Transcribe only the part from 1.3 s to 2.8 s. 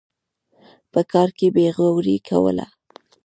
کې بېغوري کوله.